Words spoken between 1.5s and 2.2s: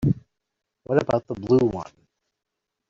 one?